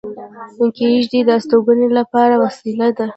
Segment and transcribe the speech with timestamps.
[0.77, 3.05] کېږدۍ د استوګنې لپاره وسیله ده